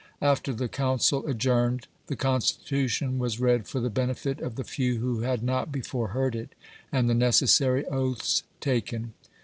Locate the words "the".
0.51-0.67, 2.07-2.15, 3.79-3.91, 4.55-4.63, 7.07-7.13